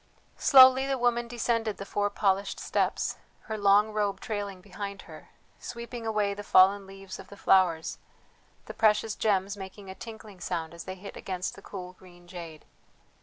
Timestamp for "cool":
11.61-11.93